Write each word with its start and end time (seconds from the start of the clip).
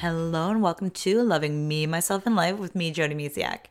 Hello 0.00 0.48
and 0.48 0.62
welcome 0.62 0.90
to 0.90 1.24
Loving 1.24 1.66
Me, 1.66 1.84
Myself, 1.84 2.24
and 2.24 2.36
Life 2.36 2.56
with 2.56 2.76
me, 2.76 2.92
Jody 2.92 3.16
Misiak. 3.16 3.64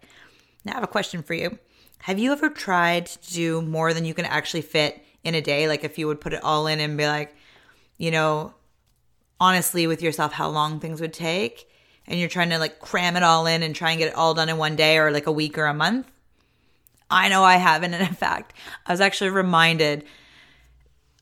Now, 0.65 0.73
I 0.73 0.75
have 0.75 0.83
a 0.83 0.87
question 0.87 1.23
for 1.23 1.33
you. 1.33 1.57
Have 1.99 2.19
you 2.19 2.33
ever 2.33 2.49
tried 2.49 3.05
to 3.05 3.33
do 3.33 3.61
more 3.61 3.93
than 3.93 4.03
you 4.03 4.13
can 4.13 4.25
actually 4.25 4.63
fit 4.63 5.01
in 5.23 5.35
a 5.35 5.41
day? 5.41 5.69
Like, 5.69 5.85
if 5.85 5.97
you 5.97 6.05
would 6.07 6.19
put 6.19 6.33
it 6.33 6.43
all 6.43 6.67
in 6.67 6.81
and 6.81 6.97
be 6.97 7.07
like, 7.07 7.33
you 7.97 8.11
know, 8.11 8.53
honestly 9.39 9.87
with 9.87 10.01
yourself, 10.01 10.33
how 10.33 10.49
long 10.49 10.81
things 10.81 10.99
would 10.99 11.13
take, 11.13 11.71
and 12.05 12.19
you're 12.19 12.27
trying 12.27 12.49
to 12.49 12.59
like 12.59 12.79
cram 12.79 13.15
it 13.15 13.23
all 13.23 13.45
in 13.45 13.63
and 13.63 13.73
try 13.73 13.91
and 13.91 13.99
get 13.99 14.09
it 14.09 14.15
all 14.15 14.33
done 14.33 14.49
in 14.49 14.57
one 14.57 14.75
day 14.75 14.97
or 14.97 15.11
like 15.11 15.27
a 15.27 15.31
week 15.31 15.57
or 15.57 15.65
a 15.65 15.73
month? 15.73 16.11
I 17.09 17.29
know 17.29 17.45
I 17.45 17.55
haven't. 17.55 17.93
And 17.93 18.05
in 18.09 18.15
fact, 18.15 18.53
I 18.85 18.91
was 18.91 18.99
actually 18.99 19.29
reminded 19.29 20.03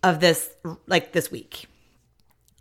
of 0.02 0.20
this 0.20 0.50
like 0.88 1.12
this 1.12 1.30
week. 1.30 1.68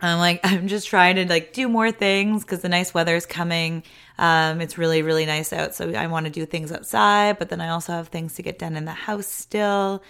I'm 0.01 0.19
like, 0.19 0.41
I'm 0.45 0.69
just 0.69 0.89
trying 0.89 1.17
to 1.17 1.27
like 1.27 1.53
do 1.53 1.69
more 1.69 1.93
things 1.93 2.45
because 2.45 2.63
the 2.63 2.69
nice 2.69 2.95
weather 2.95 3.15
is 3.15 3.27
coming. 3.27 3.83
Um, 4.19 4.61
it's 4.61 4.79
really, 4.79 5.03
really 5.03 5.27
nice 5.27 5.53
out. 5.53 5.75
So 5.75 5.91
I 5.91 6.07
want 6.07 6.27
to 6.27 6.33
do 6.33 6.47
things 6.47 6.73
outside, 6.73 7.39
but 7.39 7.49
then 7.49 7.61
I 7.61 7.69
also 7.71 7.93
have 7.93 8.09
things 8.09 8.35
to 8.35 8.43
get 8.43 8.59
done 8.59 8.77
in 8.77 8.85
the 8.85 8.93
house 8.93 9.27
still. 9.27 10.03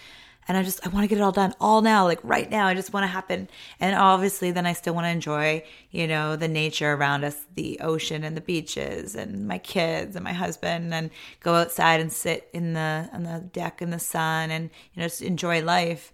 And 0.47 0.59
I 0.59 0.63
just, 0.63 0.87
I 0.87 0.91
want 0.91 1.05
to 1.05 1.09
get 1.09 1.17
it 1.17 1.23
all 1.23 1.33
done 1.33 1.55
all 1.59 1.81
now, 1.81 2.05
like 2.05 2.21
right 2.23 2.51
now. 2.51 2.67
I 2.67 2.75
just 2.75 2.93
want 2.93 3.05
to 3.05 3.09
happen. 3.09 3.49
And 3.81 3.95
obviously, 3.97 4.51
then 4.51 4.67
I 4.67 4.75
still 4.75 4.95
want 4.95 5.07
to 5.07 5.11
enjoy, 5.11 5.65
you 5.91 6.07
know, 6.07 6.37
the 6.37 6.49
nature 6.49 6.93
around 6.93 7.25
us, 7.25 7.47
the 7.55 7.81
ocean 7.81 8.25
and 8.25 8.37
the 8.37 8.43
beaches 8.43 9.15
and 9.15 9.49
my 9.49 9.57
kids 9.57 10.17
and 10.17 10.25
my 10.25 10.35
husband 10.35 10.93
and 10.93 11.09
go 11.41 11.55
outside 11.55 12.01
and 12.01 12.13
sit 12.13 12.51
in 12.53 12.75
the, 12.75 13.09
on 13.13 13.23
the 13.23 13.41
deck 13.55 13.81
in 13.81 13.89
the 13.89 13.99
sun 13.99 14.51
and, 14.51 14.69
you 14.93 15.01
know, 15.01 15.07
just 15.07 15.23
enjoy 15.23 15.63
life. 15.63 16.13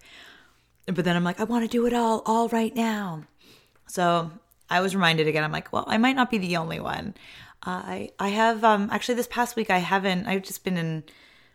But 0.87 1.05
then 1.05 1.17
I'm 1.17 1.25
like, 1.25 1.41
I 1.41 1.45
want 1.45 1.65
to 1.65 1.69
do 1.69 1.87
it 1.87 1.93
all, 1.93 2.23
all 2.25 2.49
right 2.51 2.75
now. 2.75 3.25
So 3.91 4.31
I 4.69 4.81
was 4.81 4.95
reminded 4.95 5.27
again. 5.27 5.45
I'm 5.45 5.53
like, 5.53 5.73
well, 5.73 5.85
I 5.87 5.99
might 5.99 6.17
not 6.17 6.31
be 6.31 6.39
the 6.39 6.57
only 6.57 6.81
one. 6.81 7.15
I 7.63 8.11
I 8.19 8.29
have 8.29 8.65
um 8.65 8.89
actually 8.91 9.17
this 9.17 9.27
past 9.27 9.57
week 9.57 9.71
I 9.71 9.79
haven't. 9.79 10.27
I've 10.27 10.43
just 10.43 10.65
been 10.65 10.77
in. 10.77 11.05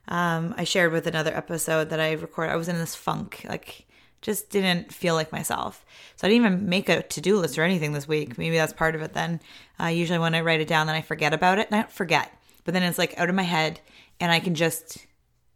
Um, 0.08 0.54
I 0.56 0.66
shared 0.66 0.92
with 0.92 1.08
another 1.08 1.36
episode 1.36 1.90
that 1.90 2.00
I 2.00 2.12
recorded. 2.12 2.52
I 2.52 2.58
was 2.58 2.68
in 2.68 2.78
this 2.78 2.94
funk, 2.94 3.44
like 3.50 3.88
just 4.22 4.50
didn't 4.50 4.94
feel 4.94 5.16
like 5.16 5.32
myself. 5.32 5.84
So 6.16 6.28
I 6.28 6.30
didn't 6.30 6.46
even 6.46 6.70
make 6.70 6.90
a 6.90 7.02
to 7.02 7.22
do 7.22 7.38
list 7.38 7.58
or 7.58 7.64
anything 7.64 7.94
this 7.94 8.08
week. 8.08 8.38
Maybe 8.38 8.58
that's 8.58 8.74
part 8.74 8.96
of 8.96 9.02
it. 9.02 9.14
Then 9.14 9.40
uh, 9.80 9.88
usually 9.88 10.20
when 10.20 10.36
I 10.36 10.42
write 10.42 10.62
it 10.62 10.68
down, 10.68 10.88
then 10.88 10.96
I 10.96 11.02
forget 11.02 11.34
about 11.34 11.58
it. 11.58 11.72
Not 11.72 11.92
forget, 11.92 12.32
but 12.66 12.74
then 12.74 12.84
it's 12.84 13.00
like 13.00 13.18
out 13.18 13.30
of 13.30 13.36
my 13.36 13.44
head, 13.44 13.80
and 14.20 14.32
I 14.32 14.40
can 14.40 14.54
just, 14.54 15.06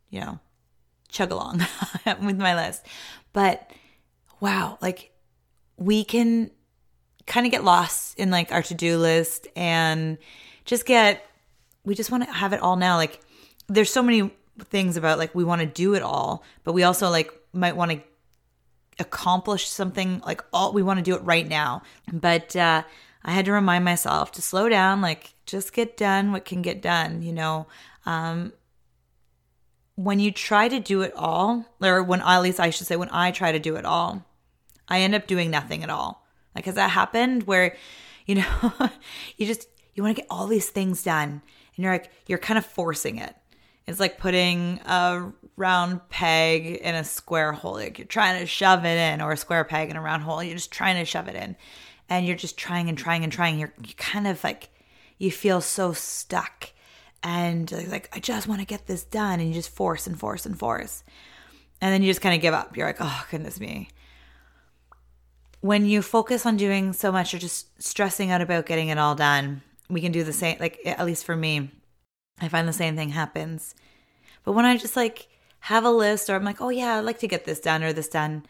you 0.09 0.21
know, 0.21 0.39
chug 1.09 1.31
along 1.31 1.61
with 2.23 2.37
my 2.37 2.55
list. 2.55 2.85
But 3.33 3.71
wow, 4.39 4.79
like 4.81 5.11
we 5.77 6.03
can 6.03 6.49
kind 7.29 7.45
of 7.45 7.51
get 7.51 7.63
lost 7.63 8.17
in 8.19 8.31
like 8.31 8.51
our 8.51 8.63
to-do 8.63 8.97
list 8.97 9.47
and 9.55 10.17
just 10.65 10.85
get 10.85 11.25
we 11.85 11.95
just 11.95 12.11
want 12.11 12.25
to 12.25 12.31
have 12.31 12.51
it 12.51 12.59
all 12.59 12.75
now. 12.75 12.97
Like 12.97 13.21
there's 13.67 13.91
so 13.91 14.03
many 14.03 14.33
things 14.59 14.97
about 14.97 15.17
like 15.17 15.33
we 15.33 15.45
want 15.45 15.61
to 15.61 15.67
do 15.67 15.93
it 15.93 16.01
all 16.01 16.43
but 16.65 16.73
we 16.73 16.83
also 16.83 17.09
like 17.09 17.31
might 17.53 17.77
want 17.77 17.91
to 17.91 18.01
accomplish 18.99 19.69
something 19.69 20.21
like 20.25 20.43
all 20.51 20.73
we 20.73 20.83
want 20.83 20.97
to 20.97 21.03
do 21.03 21.15
it 21.15 21.21
right 21.21 21.47
now. 21.47 21.83
But 22.11 22.55
uh 22.55 22.83
i 23.23 23.31
had 23.31 23.45
to 23.45 23.51
remind 23.51 23.83
myself 23.83 24.31
to 24.31 24.41
slow 24.41 24.69
down 24.69 25.01
like 25.01 25.33
just 25.45 25.73
get 25.73 25.97
done 25.97 26.31
what 26.31 26.45
can 26.45 26.61
get 26.61 26.81
done 26.81 27.21
you 27.21 27.31
know? 27.31 27.67
Um 28.05 28.53
when 29.95 30.19
you 30.19 30.31
try 30.31 30.67
to 30.69 30.79
do 30.79 31.01
it 31.01 31.13
all 31.15 31.65
or 31.81 32.01
when 32.01 32.21
at 32.21 32.39
least 32.39 32.59
i 32.59 32.69
should 32.69 32.87
say 32.87 32.95
when 32.95 33.09
i 33.11 33.31
try 33.31 33.51
to 33.51 33.59
do 33.59 33.75
it 33.75 33.85
all 33.85 34.25
i 34.87 35.01
end 35.01 35.13
up 35.13 35.27
doing 35.27 35.51
nothing 35.51 35.83
at 35.83 35.89
all 35.89 36.25
like, 36.59 36.65
has 36.65 36.75
that 36.75 36.91
happened 36.91 37.43
where, 37.43 37.75
you 38.25 38.35
know, 38.35 38.73
you 39.37 39.47
just, 39.47 39.67
you 39.95 40.03
want 40.03 40.15
to 40.15 40.21
get 40.21 40.27
all 40.29 40.45
these 40.45 40.69
things 40.69 41.03
done 41.03 41.41
and 41.75 41.83
you're 41.83 41.93
like, 41.93 42.11
you're 42.27 42.37
kind 42.37 42.57
of 42.57 42.65
forcing 42.65 43.17
it. 43.17 43.33
It's 43.87 43.99
like 43.99 44.19
putting 44.19 44.79
a 44.85 45.31
round 45.55 46.07
peg 46.09 46.65
in 46.65 46.93
a 46.93 47.03
square 47.03 47.53
hole. 47.53 47.73
Like 47.73 47.97
you're 47.97 48.05
trying 48.05 48.39
to 48.39 48.45
shove 48.45 48.85
it 48.85 48.97
in, 48.97 49.19
or 49.19 49.31
a 49.31 49.37
square 49.37 49.63
peg 49.63 49.89
in 49.89 49.95
a 49.95 50.01
round 50.01 50.21
hole. 50.21 50.43
You're 50.43 50.57
just 50.57 50.71
trying 50.71 50.97
to 50.97 51.05
shove 51.05 51.27
it 51.27 51.35
in, 51.35 51.55
and 52.07 52.25
you're 52.27 52.37
just 52.37 52.55
trying 52.55 52.87
and 52.87 52.97
trying 52.97 53.23
and 53.23 53.33
trying. 53.33 53.57
You're 53.57 53.73
you 53.83 53.95
kind 53.95 54.27
of 54.27 54.43
like 54.43 54.69
you 55.17 55.31
feel 55.31 55.59
so 55.59 55.93
stuck, 55.93 56.69
and 57.23 57.71
like 57.89 58.09
I 58.13 58.19
just 58.19 58.47
want 58.47 58.61
to 58.61 58.67
get 58.67 58.85
this 58.85 59.03
done, 59.03 59.39
and 59.39 59.47
you 59.47 59.55
just 59.55 59.73
force 59.73 60.05
and 60.05 60.19
force 60.19 60.45
and 60.45 60.57
force, 60.57 61.03
and 61.81 61.91
then 61.91 62.03
you 62.03 62.11
just 62.11 62.21
kind 62.21 62.35
of 62.35 62.41
give 62.41 62.53
up. 62.53 62.77
You're 62.77 62.85
like, 62.85 62.97
oh 62.99 63.25
goodness 63.31 63.59
me, 63.59 63.89
when 65.61 65.85
you 65.85 66.01
focus 66.01 66.45
on 66.45 66.57
doing 66.57 66.93
so 66.93 67.11
much 67.11 67.33
or 67.33 67.37
just 67.37 67.81
stressing 67.81 68.31
out 68.31 68.41
about 68.41 68.65
getting 68.65 68.87
it 68.89 68.97
all 68.97 69.15
done, 69.15 69.61
we 69.89 70.01
can 70.01 70.11
do 70.11 70.23
the 70.23 70.33
same. 70.33 70.57
Like, 70.59 70.79
at 70.85 71.05
least 71.05 71.25
for 71.25 71.35
me, 71.35 71.71
I 72.39 72.47
find 72.47 72.67
the 72.67 72.73
same 72.73 72.95
thing 72.95 73.09
happens. 73.09 73.75
But 74.43 74.53
when 74.53 74.65
I 74.65 74.77
just 74.77 74.95
like 74.95 75.27
have 75.61 75.83
a 75.83 75.91
list 75.91 76.29
or 76.29 76.35
I'm 76.35 76.45
like, 76.45 76.61
oh 76.61 76.69
yeah, 76.69 76.97
I'd 76.97 77.05
like 77.05 77.19
to 77.19 77.27
get 77.27 77.45
this 77.45 77.59
done 77.59 77.83
or 77.83 77.91
this 77.91 78.07
done, 78.07 78.45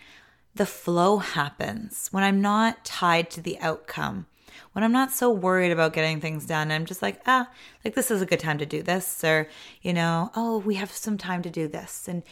the 0.55 0.65
flow 0.65 1.17
happens 1.17 2.09
when 2.11 2.23
I'm 2.23 2.41
not 2.41 2.85
tied 2.85 3.29
to 3.31 3.41
the 3.41 3.57
outcome. 3.59 4.27
When 4.73 4.83
I'm 4.83 4.91
not 4.91 5.11
so 5.11 5.31
worried 5.31 5.71
about 5.71 5.93
getting 5.93 6.19
things 6.19 6.45
done, 6.45 6.71
I'm 6.71 6.85
just 6.85 7.01
like, 7.01 7.21
ah, 7.25 7.49
like 7.83 7.95
this 7.95 8.11
is 8.11 8.21
a 8.21 8.25
good 8.25 8.39
time 8.39 8.57
to 8.59 8.65
do 8.65 8.83
this, 8.83 9.23
or 9.23 9.47
you 9.81 9.93
know, 9.93 10.31
oh, 10.35 10.59
we 10.59 10.75
have 10.75 10.91
some 10.91 11.17
time 11.17 11.41
to 11.43 11.49
do 11.49 11.67
this. 11.67 12.07
And 12.07 12.23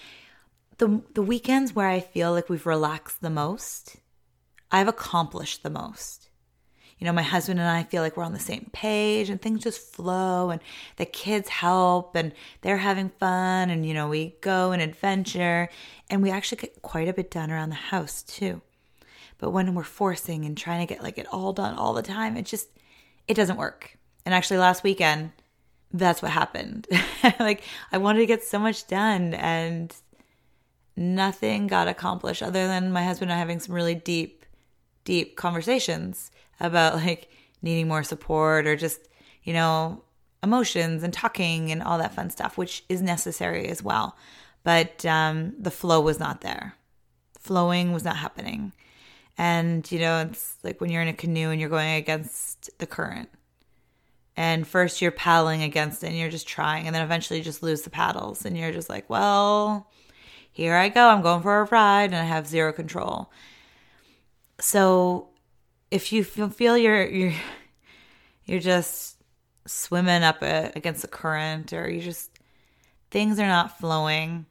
the 0.78 1.02
the 1.14 1.22
weekends 1.22 1.74
where 1.74 1.88
I 1.88 2.00
feel 2.00 2.32
like 2.32 2.50
we've 2.50 2.66
relaxed 2.66 3.22
the 3.22 3.30
most 3.30 3.98
I've 4.72 4.88
accomplished 4.88 5.64
the 5.64 5.70
most. 5.70 6.30
You 7.00 7.06
know, 7.06 7.14
my 7.14 7.22
husband 7.22 7.60
and 7.60 7.70
I 7.70 7.84
feel 7.84 8.02
like 8.02 8.18
we're 8.18 8.24
on 8.24 8.34
the 8.34 8.40
same 8.40 8.70
page 8.74 9.30
and 9.30 9.40
things 9.40 9.64
just 9.64 9.94
flow 9.94 10.50
and 10.50 10.60
the 10.96 11.06
kids 11.06 11.48
help 11.48 12.16
and 12.16 12.34
they're 12.62 12.78
having 12.78 13.10
fun 13.20 13.70
and, 13.70 13.86
you 13.86 13.94
know, 13.94 14.10
we 14.10 14.36
go 14.42 14.72
and 14.72 14.82
adventure 14.82 15.70
and 16.10 16.24
we 16.24 16.32
actually 16.32 16.60
get 16.60 16.82
quite 16.82 17.08
a 17.08 17.14
bit 17.14 17.30
done 17.30 17.52
around 17.52 17.70
the 17.70 17.76
house 17.76 18.24
too. 18.24 18.62
But 19.38 19.52
when 19.52 19.76
we're 19.76 19.84
forcing 19.84 20.44
and 20.44 20.58
trying 20.58 20.86
to 20.86 20.92
get 20.92 21.04
like 21.04 21.20
it 21.20 21.28
all 21.32 21.54
done 21.54 21.76
all 21.76 21.94
the 21.94 22.02
time, 22.02 22.36
it 22.36 22.48
just, 22.48 22.68
it 23.28 23.36
doesn't 23.36 23.58
work. 23.58 23.96
And 24.26 24.34
actually 24.34 24.58
last 24.58 24.84
weekend, 24.84 25.32
that's 25.94 26.24
what 26.24 26.32
happened. 26.32 26.88
like 27.40 27.62
I 27.92 28.00
wanted 28.00 28.20
to 28.20 28.26
get 28.26 28.44
so 28.44 28.58
much 28.58 28.88
done 28.88 29.36
and 29.36 29.96
nothing 30.96 31.68
got 31.68 31.88
accomplished 31.88 32.42
other 32.42 32.68
than 32.68 32.92
my 32.92 33.04
husband 33.04 33.30
and 33.30 33.38
I 33.38 33.40
having 33.40 33.60
some 33.60 33.76
really 33.76 33.96
deep 33.96 34.37
deep 35.08 35.38
conversations 35.38 36.30
about 36.60 36.96
like 37.04 37.32
needing 37.64 37.88
more 37.88 38.04
support 38.04 38.68
or 38.68 38.76
just, 38.76 39.08
you 39.44 39.54
know, 39.54 40.04
emotions 40.44 41.02
and 41.02 41.14
talking 41.14 41.72
and 41.72 41.82
all 41.82 41.98
that 41.98 42.14
fun 42.14 42.30
stuff, 42.30 42.58
which 42.58 42.84
is 42.90 43.02
necessary 43.02 43.68
as 43.70 43.82
well. 43.82 44.16
But 44.64 45.06
um, 45.06 45.54
the 45.58 45.72
flow 45.72 46.02
was 46.02 46.20
not 46.20 46.42
there. 46.42 46.76
Flowing 47.40 47.94
was 47.94 48.04
not 48.04 48.18
happening. 48.18 48.74
And, 49.38 49.90
you 49.92 50.00
know, 50.00 50.20
it's 50.22 50.58
like 50.62 50.82
when 50.82 50.92
you're 50.92 51.02
in 51.02 51.08
a 51.08 51.14
canoe 51.14 51.50
and 51.50 51.60
you're 51.60 51.70
going 51.70 51.96
against 51.96 52.70
the 52.78 52.86
current. 52.86 53.30
And 54.36 54.68
first 54.68 55.02
you're 55.02 55.12
paddling 55.12 55.64
against 55.64 56.04
it 56.04 56.08
and 56.08 56.18
you're 56.18 56.30
just 56.30 56.48
trying. 56.48 56.86
And 56.86 56.94
then 56.94 57.02
eventually 57.02 57.40
you 57.40 57.46
just 57.46 57.64
lose 57.64 57.84
the 57.84 57.90
paddles 57.90 58.46
and 58.46 58.58
you're 58.58 58.74
just 58.74 58.90
like, 58.90 59.10
well, 59.10 59.90
here 60.52 60.76
I 60.76 60.90
go. 60.90 61.08
I'm 61.08 61.22
going 61.22 61.42
for 61.42 61.62
a 61.62 61.66
ride 61.66 62.06
and 62.06 62.16
I 62.16 62.24
have 62.24 62.46
zero 62.46 62.74
control 62.74 63.32
so 64.60 65.30
if 65.92 66.12
you 66.12 66.24
feel 66.24 66.78
you're 66.78 67.08
you're 67.08 67.34
you're 68.46 68.60
just 68.60 69.18
swimming 69.66 70.24
up 70.24 70.42
a, 70.42 70.72
against 70.76 71.02
the 71.02 71.08
current 71.08 71.74
or 71.74 71.90
you 71.90 72.02
just 72.02 72.32
things 73.12 73.40
are 73.40 73.48
not 73.48 73.78
flowing 73.78 74.46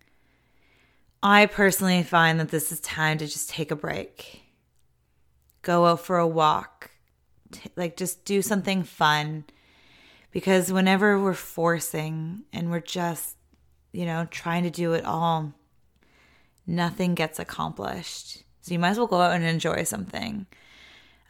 i 1.22 1.46
personally 1.46 2.02
find 2.02 2.38
that 2.38 2.50
this 2.50 2.70
is 2.70 2.80
time 2.80 3.18
to 3.18 3.26
just 3.26 3.50
take 3.50 3.70
a 3.70 3.76
break. 3.76 4.42
Go 5.62 5.86
out 5.86 6.00
for 6.00 6.18
a 6.18 6.26
walk. 6.26 6.90
T- 7.50 7.70
like 7.74 7.96
just 7.96 8.24
do 8.24 8.42
something 8.42 8.84
fun. 8.84 9.44
Because 10.30 10.72
whenever 10.72 11.20
we're 11.20 11.34
forcing 11.34 12.44
and 12.52 12.70
we're 12.70 12.80
just 12.80 13.36
you 13.92 14.04
know 14.04 14.26
trying 14.30 14.62
to 14.64 14.70
do 14.70 14.92
it 14.92 15.04
all 15.04 15.52
nothing 16.66 17.14
gets 17.14 17.38
accomplished 17.38 18.42
so 18.66 18.72
you 18.72 18.80
might 18.80 18.90
as 18.90 18.98
well 18.98 19.06
go 19.06 19.20
out 19.20 19.36
and 19.36 19.44
enjoy 19.44 19.84
something. 19.84 20.44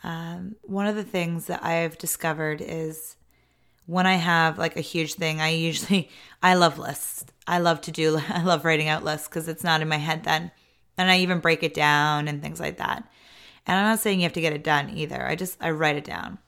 Um, 0.03 0.57
one 0.63 0.87
of 0.87 0.97
the 0.97 1.05
things 1.05 1.49
that 1.49 1.63
I've 1.63 1.99
discovered 1.99 2.63
is 2.63 3.15
when 3.85 4.07
I 4.07 4.15
have 4.15 4.57
like 4.57 4.79
a 4.79 4.81
huge 4.81 5.15
thing, 5.15 5.43
I 5.43 5.51
usually 5.51 6.09
I 6.43 6.55
love 6.55 6.79
lists. 6.79 7.27
I 7.47 7.59
love 7.59 7.83
to 7.83 7.93
do 7.93 8.19
I 8.31 8.43
love 8.43 8.65
writing 8.65 8.89
out 8.89 9.05
lists 9.05 9.29
because 9.29 9.49
it's 9.49 9.63
not 9.63 9.83
in 9.83 9.89
my 9.89 9.99
head 9.99 10.25
then, 10.25 10.51
and 10.97 11.11
I 11.11 11.19
even 11.19 11.41
break 11.41 11.63
it 11.63 11.75
down 11.75 12.27
and 12.27 12.41
things 12.41 12.59
like 12.59 12.79
that. 12.79 13.07
And 13.67 13.79
I'm 13.79 13.85
not 13.85 14.01
saying 14.01 14.21
you 14.21 14.25
have 14.25 14.33
to 14.33 14.41
get 14.41 14.55
it 14.55 14.65
done 14.65 14.89
either. 14.97 15.27
I 15.27 15.35
just 15.35 15.59
I 15.61 15.73
write 15.73 15.97
it 15.97 16.05
down, 16.05 16.39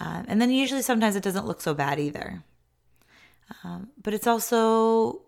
um, 0.00 0.24
and 0.28 0.40
then 0.40 0.50
usually 0.50 0.80
sometimes 0.80 1.14
it 1.14 1.22
doesn't 1.22 1.46
look 1.46 1.60
so 1.60 1.74
bad 1.74 2.00
either. 2.00 2.42
Um, 3.62 3.90
but 4.02 4.14
it's 4.14 4.26
also 4.26 5.25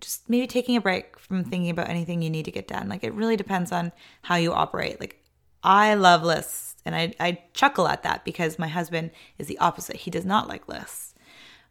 just 0.00 0.28
maybe 0.28 0.46
taking 0.46 0.76
a 0.76 0.80
break 0.80 1.18
from 1.18 1.44
thinking 1.44 1.70
about 1.70 1.88
anything 1.88 2.22
you 2.22 2.30
need 2.30 2.44
to 2.44 2.50
get 2.50 2.68
done. 2.68 2.88
Like 2.88 3.04
it 3.04 3.14
really 3.14 3.36
depends 3.36 3.72
on 3.72 3.92
how 4.22 4.36
you 4.36 4.52
operate. 4.52 5.00
Like 5.00 5.22
I 5.62 5.94
love 5.94 6.22
lists. 6.22 6.76
And 6.84 6.96
I, 6.96 7.12
I 7.20 7.42
chuckle 7.52 7.86
at 7.88 8.02
that 8.04 8.24
because 8.24 8.58
my 8.58 8.68
husband 8.68 9.10
is 9.38 9.46
the 9.46 9.58
opposite. 9.58 9.96
He 9.96 10.10
does 10.10 10.24
not 10.24 10.48
like 10.48 10.68
lists. 10.68 11.14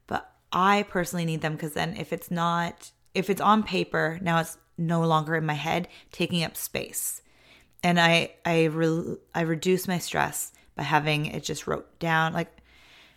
But 0.08 0.32
I 0.52 0.84
personally 0.84 1.26
need 1.26 1.42
them 1.42 1.54
because 1.54 1.74
then 1.74 1.96
if 1.98 2.14
it's 2.14 2.30
not, 2.30 2.92
if 3.14 3.30
it's 3.30 3.42
on 3.42 3.64
paper, 3.64 4.20
now 4.22 4.40
it's 4.40 4.58
no 4.78 5.02
longer 5.02 5.36
in 5.36 5.46
my 5.46 5.56
head, 5.56 5.88
taking 6.12 6.44
up 6.44 6.56
space. 6.56 7.22
And 7.84 8.00
I, 8.00 8.34
I, 8.46 8.66
re, 8.66 9.18
I 9.34 9.42
reduce 9.42 9.88
my 9.88 9.98
stress 9.98 10.52
by 10.76 10.84
having 10.84 11.26
it 11.26 11.44
just 11.44 11.66
wrote 11.66 12.00
down, 12.00 12.34
like 12.34 12.52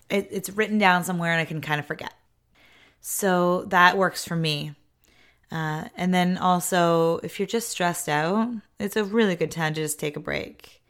it, 0.08 0.28
it's 0.30 0.50
written 0.50 0.78
down 0.78 1.04
somewhere 1.04 1.32
and 1.32 1.40
I 1.40 1.44
can 1.44 1.60
kind 1.60 1.78
of 1.78 1.86
forget. 1.86 2.14
So 3.00 3.64
that 3.66 3.98
works 3.98 4.24
for 4.24 4.36
me. 4.36 4.74
Uh, 5.52 5.84
and 5.96 6.14
then 6.14 6.38
also, 6.38 7.18
if 7.22 7.38
you're 7.38 7.46
just 7.46 7.68
stressed 7.68 8.08
out, 8.08 8.48
it's 8.80 8.96
a 8.96 9.04
really 9.04 9.36
good 9.36 9.50
time 9.50 9.74
to 9.74 9.82
just 9.82 10.00
take 10.00 10.16
a 10.16 10.20
break. 10.20 10.80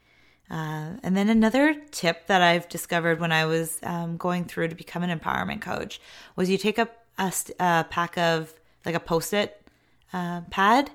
Uh, 0.49 0.93
and 1.03 1.17
then 1.17 1.27
another 1.27 1.75
tip 1.91 2.27
that 2.27 2.41
I've 2.41 2.69
discovered 2.69 3.19
when 3.19 3.33
I 3.33 3.45
was 3.45 3.77
um, 3.83 4.15
going 4.15 4.45
through 4.45 4.69
to 4.69 4.75
become 4.75 5.03
an 5.03 5.19
empowerment 5.19 5.61
coach 5.61 5.99
was 6.37 6.49
you 6.49 6.57
take 6.57 6.79
up 6.79 7.05
a, 7.17 7.33
a 7.59 7.85
pack 7.89 8.17
of 8.17 8.53
like 8.85 8.95
a 8.95 8.99
post 8.99 9.33
it 9.33 9.67
uh, 10.13 10.41
pad 10.49 10.91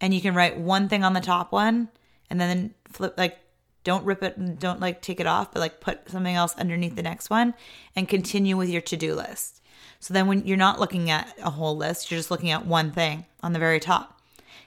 and 0.00 0.12
you 0.12 0.20
can 0.20 0.34
write 0.34 0.58
one 0.58 0.88
thing 0.88 1.04
on 1.04 1.14
the 1.14 1.20
top 1.20 1.52
one 1.52 1.88
and 2.28 2.40
then 2.40 2.74
flip 2.88 3.14
like 3.16 3.38
don't 3.84 4.04
rip 4.04 4.22
it 4.22 4.36
and 4.36 4.58
don't 4.58 4.80
like 4.80 5.00
take 5.00 5.20
it 5.20 5.26
off 5.26 5.52
but 5.52 5.60
like 5.60 5.80
put 5.80 6.10
something 6.10 6.34
else 6.34 6.54
underneath 6.56 6.96
the 6.96 7.02
next 7.02 7.30
one 7.30 7.54
and 7.96 8.08
continue 8.08 8.56
with 8.56 8.68
your 8.68 8.82
to-do 8.82 9.14
list 9.14 9.61
so 10.02 10.12
then 10.12 10.26
when 10.26 10.44
you're 10.48 10.56
not 10.56 10.80
looking 10.80 11.10
at 11.10 11.32
a 11.44 11.50
whole 11.50 11.76
list, 11.76 12.10
you're 12.10 12.18
just 12.18 12.32
looking 12.32 12.50
at 12.50 12.66
one 12.66 12.90
thing 12.90 13.24
on 13.40 13.52
the 13.52 13.60
very 13.60 13.78
top. 13.78 14.20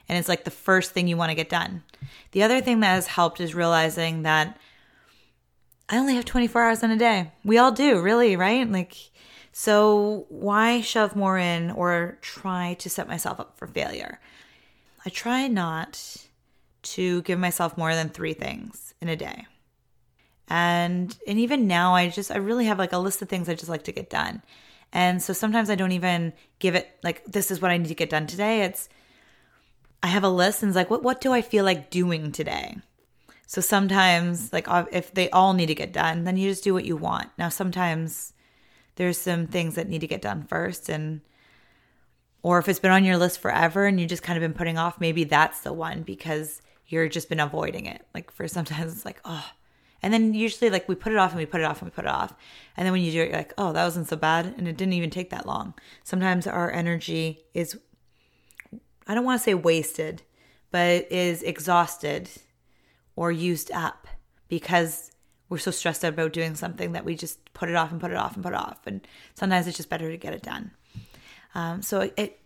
And 0.08 0.16
it's 0.16 0.30
like 0.30 0.44
the 0.44 0.50
first 0.50 0.92
thing 0.92 1.08
you 1.08 1.18
want 1.18 1.28
to 1.28 1.34
get 1.34 1.50
done. 1.50 1.82
The 2.32 2.42
other 2.42 2.62
thing 2.62 2.80
that 2.80 2.94
has 2.94 3.06
helped 3.06 3.38
is 3.38 3.54
realizing 3.54 4.22
that 4.22 4.58
I 5.90 5.98
only 5.98 6.14
have 6.14 6.24
24 6.24 6.62
hours 6.62 6.82
in 6.82 6.90
a 6.90 6.96
day. 6.96 7.32
We 7.44 7.58
all 7.58 7.70
do, 7.70 8.00
really, 8.00 8.34
right? 8.34 8.66
Like, 8.66 8.96
so 9.52 10.24
why 10.30 10.80
shove 10.80 11.14
more 11.14 11.36
in 11.36 11.70
or 11.70 12.16
try 12.22 12.72
to 12.78 12.88
set 12.88 13.06
myself 13.06 13.38
up 13.38 13.58
for 13.58 13.66
failure? 13.66 14.18
I 15.04 15.10
try 15.10 15.48
not 15.48 16.16
to 16.82 17.20
give 17.22 17.38
myself 17.38 17.76
more 17.76 17.94
than 17.94 18.08
three 18.08 18.32
things 18.32 18.94
in 19.02 19.10
a 19.10 19.16
day. 19.16 19.44
And 20.48 21.14
and 21.26 21.38
even 21.38 21.66
now 21.66 21.94
I 21.94 22.08
just 22.08 22.30
I 22.30 22.38
really 22.38 22.64
have 22.64 22.78
like 22.78 22.94
a 22.94 22.98
list 22.98 23.20
of 23.20 23.28
things 23.28 23.50
I 23.50 23.54
just 23.54 23.68
like 23.68 23.84
to 23.84 23.92
get 23.92 24.08
done. 24.08 24.40
And 24.96 25.22
so 25.22 25.34
sometimes 25.34 25.68
I 25.68 25.74
don't 25.74 25.92
even 25.92 26.32
give 26.58 26.74
it 26.74 26.88
like 27.04 27.22
this 27.26 27.50
is 27.50 27.60
what 27.60 27.70
I 27.70 27.76
need 27.76 27.88
to 27.88 27.94
get 27.94 28.08
done 28.08 28.26
today. 28.26 28.62
It's 28.62 28.88
I 30.02 30.06
have 30.06 30.24
a 30.24 30.30
list 30.30 30.62
and 30.62 30.70
it's 30.70 30.76
like 30.76 30.88
what 30.88 31.02
what 31.02 31.20
do 31.20 31.34
I 31.34 31.42
feel 31.42 31.66
like 31.66 31.90
doing 31.90 32.32
today? 32.32 32.78
So 33.46 33.60
sometimes 33.60 34.54
like 34.54 34.66
if 34.90 35.12
they 35.12 35.28
all 35.28 35.52
need 35.52 35.66
to 35.66 35.74
get 35.74 35.92
done, 35.92 36.24
then 36.24 36.38
you 36.38 36.48
just 36.48 36.64
do 36.64 36.72
what 36.72 36.86
you 36.86 36.96
want. 36.96 37.28
Now 37.36 37.50
sometimes 37.50 38.32
there's 38.94 39.18
some 39.18 39.46
things 39.46 39.74
that 39.74 39.86
need 39.86 40.00
to 40.00 40.06
get 40.06 40.22
done 40.22 40.44
first 40.44 40.88
and 40.88 41.20
or 42.42 42.58
if 42.58 42.66
it's 42.66 42.78
been 42.78 42.90
on 42.90 43.04
your 43.04 43.18
list 43.18 43.38
forever 43.38 43.84
and 43.84 44.00
you 44.00 44.06
just 44.06 44.22
kind 44.22 44.38
of 44.38 44.40
been 44.40 44.56
putting 44.56 44.78
off, 44.78 44.98
maybe 44.98 45.24
that's 45.24 45.60
the 45.60 45.74
one 45.74 46.04
because 46.04 46.62
you're 46.86 47.06
just 47.06 47.28
been 47.28 47.40
avoiding 47.40 47.84
it. 47.84 48.06
Like 48.14 48.30
for 48.30 48.48
sometimes 48.48 48.94
it's 48.94 49.04
like, 49.04 49.20
oh, 49.26 49.50
and 50.02 50.12
then 50.12 50.34
usually, 50.34 50.70
like, 50.70 50.88
we 50.88 50.94
put 50.94 51.12
it 51.12 51.18
off 51.18 51.30
and 51.30 51.38
we 51.38 51.46
put 51.46 51.60
it 51.60 51.64
off 51.64 51.80
and 51.80 51.90
we 51.90 51.94
put 51.94 52.04
it 52.04 52.10
off. 52.10 52.34
And 52.76 52.84
then 52.84 52.92
when 52.92 53.02
you 53.02 53.12
do 53.12 53.22
it, 53.22 53.28
you're 53.28 53.36
like, 53.38 53.54
oh, 53.56 53.72
that 53.72 53.84
wasn't 53.84 54.08
so 54.08 54.16
bad. 54.16 54.54
And 54.56 54.68
it 54.68 54.76
didn't 54.76 54.94
even 54.94 55.10
take 55.10 55.30
that 55.30 55.46
long. 55.46 55.74
Sometimes 56.04 56.46
our 56.46 56.70
energy 56.70 57.40
is, 57.54 57.78
I 59.06 59.14
don't 59.14 59.24
want 59.24 59.40
to 59.40 59.44
say 59.44 59.54
wasted, 59.54 60.22
but 60.70 61.10
is 61.10 61.42
exhausted 61.42 62.28
or 63.16 63.32
used 63.32 63.72
up 63.72 64.06
because 64.48 65.10
we're 65.48 65.58
so 65.58 65.70
stressed 65.70 66.04
out 66.04 66.14
about 66.14 66.32
doing 66.32 66.54
something 66.54 66.92
that 66.92 67.04
we 67.04 67.14
just 67.14 67.52
put 67.54 67.68
it 67.68 67.74
off 67.74 67.90
and 67.90 68.00
put 68.00 68.10
it 68.10 68.16
off 68.16 68.34
and 68.34 68.44
put 68.44 68.52
it 68.52 68.58
off. 68.58 68.86
And 68.86 69.06
sometimes 69.34 69.66
it's 69.66 69.76
just 69.76 69.88
better 69.88 70.10
to 70.10 70.16
get 70.16 70.34
it 70.34 70.42
done. 70.42 70.72
Um, 71.54 71.82
so 71.82 72.10
it, 72.16 72.38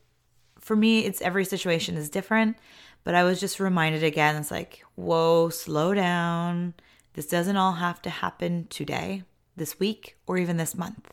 for 0.61 0.77
me, 0.77 1.05
it's 1.05 1.21
every 1.21 1.45
situation 1.45 1.97
is 1.97 2.09
different. 2.09 2.57
But 3.03 3.15
I 3.15 3.25
was 3.25 3.41
just 3.41 3.59
reminded 3.59 4.05
again, 4.05 4.37
it's 4.37 4.51
like, 4.51 4.85
whoa, 4.95 5.49
slow 5.49 5.95
down 5.95 6.75
this 7.15 7.27
doesn't 7.27 7.57
all 7.57 7.73
have 7.73 8.01
to 8.03 8.11
happen 8.11 8.67
today, 8.71 9.25
this 9.57 9.79
week, 9.79 10.17
or 10.27 10.39
even 10.39 10.57
this 10.57 10.75
month. 10.75 11.13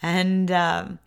And 0.00 0.50
um, 0.50 0.98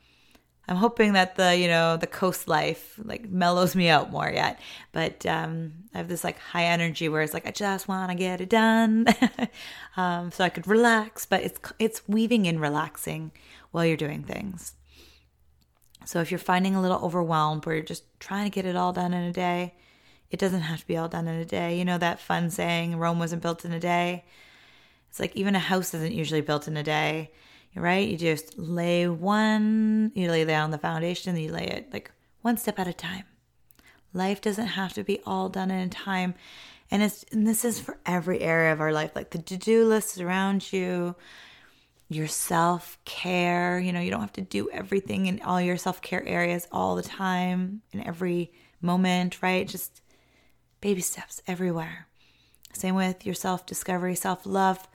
I'm 0.67 0.75
hoping 0.75 1.13
that 1.13 1.35
the 1.35 1.55
you 1.55 1.67
know 1.67 1.97
the 1.97 2.07
coast 2.07 2.47
life 2.47 2.99
like 3.03 3.29
mellows 3.29 3.75
me 3.75 3.88
out 3.89 4.11
more 4.11 4.29
yet. 4.29 4.59
But 4.91 5.25
um, 5.25 5.73
I 5.94 5.99
have 5.99 6.09
this 6.09 6.23
like 6.23 6.39
high 6.39 6.65
energy 6.65 7.07
where 7.07 7.21
it's 7.21 7.33
like 7.33 7.47
I 7.47 7.51
just 7.51 7.88
want 7.88 8.11
to 8.11 8.17
get 8.17 8.41
it 8.41 8.49
done, 8.49 9.05
um, 9.97 10.31
so 10.31 10.44
I 10.44 10.49
could 10.49 10.67
relax. 10.67 11.25
But 11.25 11.44
it's 11.44 11.59
it's 11.79 12.07
weaving 12.07 12.45
in 12.45 12.59
relaxing 12.59 13.31
while 13.71 13.85
you're 13.85 13.97
doing 13.97 14.23
things. 14.23 14.73
So 16.05 16.21
if 16.21 16.31
you're 16.31 16.39
finding 16.39 16.75
a 16.75 16.81
little 16.81 16.99
overwhelmed 16.99 17.65
where 17.65 17.75
you're 17.75 17.83
just 17.83 18.03
trying 18.19 18.45
to 18.45 18.49
get 18.49 18.65
it 18.65 18.75
all 18.75 18.94
done 18.94 19.13
in 19.13 19.23
a 19.23 19.33
day, 19.33 19.75
it 20.29 20.39
doesn't 20.39 20.62
have 20.62 20.81
to 20.81 20.88
be 20.88 20.97
all 20.97 21.07
done 21.07 21.27
in 21.27 21.39
a 21.39 21.45
day. 21.45 21.77
You 21.77 21.85
know 21.85 21.97
that 21.97 22.19
fun 22.19 22.50
saying, 22.50 22.97
Rome 22.97 23.19
wasn't 23.19 23.41
built 23.41 23.65
in 23.65 23.71
a 23.71 23.79
day? 23.79 24.25
It's 25.09 25.19
like 25.19 25.35
even 25.35 25.56
a 25.56 25.59
house 25.59 25.94
isn't 25.94 26.12
usually 26.13 26.41
built 26.41 26.68
in 26.68 26.75
a 26.77 26.83
day, 26.83 27.31
right? 27.75 28.07
You 28.07 28.18
just 28.18 28.57
lay 28.57 29.07
one, 29.07 30.12
you 30.15 30.29
lay 30.29 30.45
down 30.45 30.71
the 30.71 30.77
foundation, 30.77 31.38
you 31.38 31.51
lay 31.51 31.68
it 31.68 31.94
like 31.94 32.12
one 32.41 32.57
step 32.57 32.77
at 32.79 32.88
a 32.88 32.94
time. 32.94 33.24
Life 34.13 34.41
doesn't 34.41 34.68
have 34.68 34.94
to 34.94 35.03
be 35.03 35.21
all 35.25 35.50
done 35.50 35.71
in 35.71 35.79
a 35.79 35.89
time. 35.89 36.35
And 36.89 37.03
it's 37.03 37.25
and 37.31 37.45
this 37.45 37.65
is 37.65 37.80
for 37.80 37.97
every 38.06 38.41
area 38.41 38.71
of 38.71 38.80
our 38.80 38.94
life, 38.94 39.12
like 39.15 39.31
the 39.31 39.41
to-do 39.41 39.85
lists 39.85 40.19
around 40.19 40.71
you, 40.71 41.15
your 42.09 42.27
self-care. 42.27 43.80
You 43.80 43.91
know, 43.91 44.00
you 44.00 44.12
don't 44.12 44.21
have 44.21 44.33
to 44.33 44.41
do 44.41 44.69
everything 44.71 45.25
in 45.25 45.41
all 45.41 45.59
your 45.59 45.77
self-care 45.77 46.25
areas 46.25 46.68
all 46.71 46.95
the 46.95 47.03
time 47.03 47.81
in 47.91 48.06
every 48.06 48.51
moment, 48.81 49.41
right? 49.41 49.68
Just 49.68 50.01
baby 50.87 51.01
steps 51.01 51.41
everywhere. 51.47 52.07
Same 52.71 52.95
with 52.95 53.25
your 53.25 53.35
self 53.35 53.65
discovery, 53.65 54.15
self 54.15 54.45
love 54.45 54.87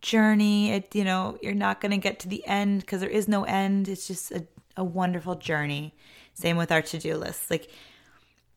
journey. 0.00 0.70
It, 0.70 0.94
you 0.94 1.02
know, 1.02 1.36
you're 1.42 1.52
not 1.52 1.80
going 1.80 1.90
to 1.90 1.98
get 1.98 2.20
to 2.20 2.28
the 2.28 2.46
end 2.46 2.82
because 2.82 3.00
there 3.00 3.10
is 3.10 3.26
no 3.26 3.42
end. 3.42 3.88
It's 3.88 4.06
just 4.06 4.30
a, 4.30 4.46
a 4.76 4.84
wonderful 4.84 5.34
journey. 5.34 5.96
Same 6.32 6.56
with 6.56 6.70
our 6.70 6.80
to 6.82 6.96
do 6.96 7.16
list. 7.16 7.50
Like, 7.50 7.68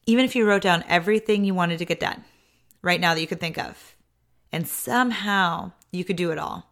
even 0.06 0.26
if 0.26 0.36
you 0.36 0.46
wrote 0.46 0.62
down 0.62 0.84
everything 0.88 1.44
you 1.44 1.56
wanted 1.56 1.80
to 1.80 1.86
get 1.86 2.00
done 2.00 2.24
right 2.84 3.02
now 3.02 3.16
that 3.16 3.22
you 3.22 3.26
could 3.26 3.40
think 3.40 3.58
of, 3.58 3.96
and 4.52 4.68
somehow 4.68 5.72
you 5.92 6.06
could 6.06 6.18
do 6.18 6.30
it 6.30 6.38
all, 6.38 6.70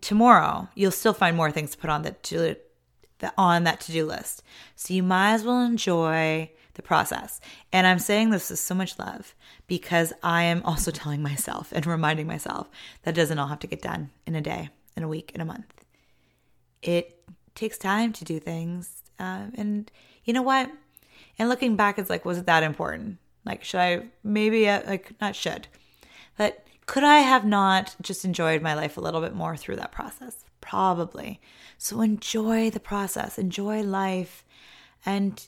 tomorrow 0.00 0.68
you'll 0.74 0.92
still 0.92 1.12
find 1.12 1.36
more 1.36 1.50
things 1.50 1.72
to 1.72 1.76
put 1.76 1.90
on 1.90 2.04
the 2.04 2.12
to 2.12 2.56
the, 3.18 3.34
on 3.36 3.64
that 3.64 3.80
to 3.80 3.92
do 3.92 4.06
list. 4.06 4.42
So 4.76 4.94
you 4.94 5.02
might 5.02 5.34
as 5.34 5.44
well 5.44 5.60
enjoy 5.60 6.52
the 6.80 6.86
process. 6.86 7.40
And 7.72 7.86
I'm 7.86 7.98
saying 7.98 8.30
this 8.30 8.48
with 8.48 8.58
so 8.58 8.74
much 8.74 8.98
love 8.98 9.34
because 9.66 10.14
I 10.22 10.44
am 10.44 10.62
also 10.64 10.90
telling 11.00 11.22
myself 11.22 11.72
and 11.72 11.86
reminding 11.86 12.26
myself 12.26 12.70
that 13.02 13.14
doesn't 13.14 13.38
all 13.38 13.48
have 13.48 13.58
to 13.60 13.66
get 13.66 13.82
done 13.82 14.10
in 14.26 14.34
a 14.34 14.40
day, 14.40 14.70
in 14.96 15.02
a 15.02 15.08
week, 15.08 15.32
in 15.34 15.42
a 15.42 15.44
month. 15.44 15.84
It 16.82 17.22
takes 17.54 17.76
time 17.76 18.14
to 18.14 18.24
do 18.24 18.40
things. 18.40 19.02
Uh, 19.18 19.48
and 19.54 19.90
you 20.24 20.32
know 20.32 20.42
what? 20.42 20.70
And 21.38 21.50
looking 21.50 21.76
back, 21.76 21.98
it's 21.98 22.08
like, 22.08 22.24
was 22.24 22.38
it 22.38 22.46
that 22.46 22.62
important? 22.62 23.18
Like, 23.44 23.62
should 23.62 23.80
I 23.80 24.06
maybe, 24.22 24.68
uh, 24.68 24.82
like, 24.86 25.12
not 25.20 25.36
should, 25.36 25.66
but 26.38 26.66
could 26.86 27.04
I 27.04 27.18
have 27.18 27.44
not 27.44 27.94
just 28.00 28.24
enjoyed 28.24 28.62
my 28.62 28.74
life 28.74 28.96
a 28.96 29.00
little 29.00 29.20
bit 29.20 29.34
more 29.34 29.56
through 29.56 29.76
that 29.76 29.92
process? 29.92 30.44
Probably. 30.60 31.40
So 31.78 32.00
enjoy 32.00 32.70
the 32.70 32.80
process, 32.80 33.38
enjoy 33.38 33.82
life, 33.82 34.44
and 35.06 35.46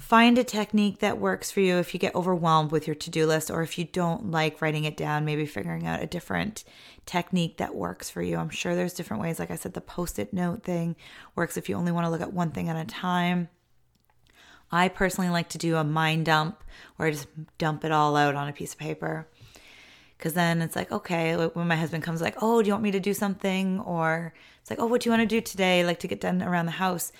find 0.00 0.38
a 0.38 0.44
technique 0.44 0.98
that 1.00 1.18
works 1.18 1.50
for 1.50 1.60
you 1.60 1.76
if 1.76 1.92
you 1.92 2.00
get 2.00 2.14
overwhelmed 2.14 2.70
with 2.70 2.86
your 2.86 2.94
to-do 2.94 3.26
list 3.26 3.50
or 3.50 3.62
if 3.62 3.78
you 3.78 3.84
don't 3.84 4.30
like 4.30 4.60
writing 4.62 4.84
it 4.84 4.96
down 4.96 5.24
maybe 5.24 5.46
figuring 5.46 5.86
out 5.86 6.02
a 6.02 6.06
different 6.06 6.64
technique 7.06 7.56
that 7.56 7.74
works 7.74 8.10
for 8.10 8.20
you. 8.20 8.36
I'm 8.36 8.50
sure 8.50 8.74
there's 8.74 8.92
different 8.92 9.22
ways. 9.22 9.38
Like 9.38 9.50
i 9.50 9.56
said 9.56 9.72
the 9.72 9.80
post-it 9.80 10.32
note 10.32 10.62
thing 10.62 10.94
works 11.34 11.56
if 11.56 11.68
you 11.68 11.74
only 11.74 11.90
want 11.90 12.04
to 12.04 12.10
look 12.10 12.20
at 12.20 12.32
one 12.32 12.50
thing 12.50 12.68
at 12.68 12.76
a 12.76 12.84
time. 12.84 13.48
I 14.70 14.88
personally 14.88 15.30
like 15.30 15.48
to 15.50 15.58
do 15.58 15.76
a 15.76 15.84
mind 15.84 16.26
dump 16.26 16.62
where 16.96 17.08
i 17.08 17.10
just 17.10 17.28
dump 17.56 17.84
it 17.84 17.92
all 17.92 18.14
out 18.14 18.34
on 18.34 18.48
a 18.48 18.52
piece 18.52 18.74
of 18.74 18.78
paper. 18.78 19.26
Because 20.18 20.34
then 20.34 20.60
it's 20.60 20.76
like 20.76 20.92
okay 20.92 21.34
when 21.34 21.66
my 21.66 21.76
husband 21.76 22.02
comes 22.02 22.20
like 22.20 22.36
oh 22.42 22.60
do 22.60 22.66
you 22.66 22.74
want 22.74 22.82
me 22.82 22.90
to 22.90 23.00
do 23.00 23.14
something? 23.14 23.80
Or 23.80 24.34
it's 24.60 24.68
like 24.68 24.80
oh 24.80 24.86
what 24.86 25.00
do 25.00 25.08
you 25.08 25.12
want 25.16 25.28
to 25.28 25.34
do 25.34 25.40
today? 25.40 25.84
Like 25.84 26.00
to 26.00 26.08
get 26.08 26.20
done 26.20 26.42
around 26.42 26.66
the 26.66 26.72
house 26.72 27.10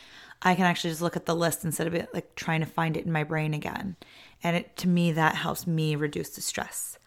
I 0.43 0.55
can 0.55 0.65
actually 0.65 0.91
just 0.91 1.03
look 1.03 1.17
at 1.17 1.27
the 1.27 1.35
list 1.35 1.65
instead 1.65 1.87
of 1.87 1.95
it 1.95 2.11
like 2.15 2.35
trying 2.35 2.61
to 2.61 2.67
find 2.67 2.97
it 2.97 3.05
in 3.05 3.13
my 3.13 3.25
brain 3.25 3.55
again. 3.55 3.97
And 4.43 4.57
it 4.57 4.77
to 4.79 4.89
me 4.89 5.13
that 5.13 5.35
helps 5.35 5.67
me 5.67 5.97
reduce 5.97 6.31
the 6.31 6.41
stress. 6.41 6.99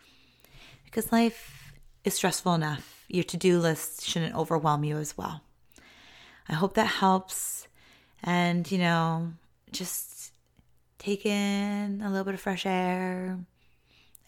Because 0.85 1.11
life 1.11 1.73
is 2.03 2.13
stressful 2.13 2.53
enough. 2.53 3.05
Your 3.07 3.23
to-do 3.23 3.59
list 3.59 4.05
shouldn't 4.05 4.35
overwhelm 4.35 4.83
you 4.83 4.97
as 4.97 5.17
well. 5.17 5.41
I 6.49 6.53
hope 6.53 6.73
that 6.73 6.85
helps 6.85 7.67
and 8.23 8.69
you 8.69 8.77
know, 8.77 9.31
just 9.71 10.33
take 10.99 11.25
in 11.25 12.01
a 12.03 12.09
little 12.09 12.25
bit 12.25 12.33
of 12.33 12.41
fresh 12.41 12.65
air, 12.65 13.39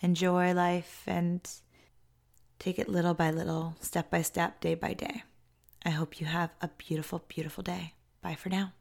enjoy 0.01 0.53
life 0.53 1.03
and 1.05 1.47
Take 2.63 2.79
it 2.79 2.87
little 2.87 3.13
by 3.13 3.29
little, 3.29 3.75
step 3.81 4.09
by 4.09 4.21
step, 4.21 4.61
day 4.61 4.73
by 4.73 4.93
day. 4.93 5.23
I 5.85 5.89
hope 5.89 6.21
you 6.21 6.27
have 6.27 6.51
a 6.61 6.69
beautiful, 6.69 7.21
beautiful 7.27 7.61
day. 7.61 7.93
Bye 8.21 8.35
for 8.35 8.47
now. 8.47 8.71